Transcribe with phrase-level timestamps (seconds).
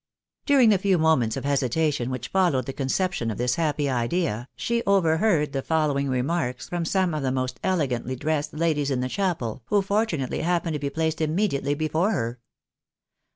[0.47, 4.81] During the few moments of hesitation which followed the conception of this happy idea, she
[4.87, 9.61] overheard the following remarks from some of the most elegantly dressed ladies in the cliapel,
[9.65, 12.39] who fortunately happened to be placed immediately before her.